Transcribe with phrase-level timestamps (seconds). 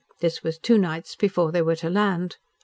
[0.19, 2.37] This was two nights before they were to land.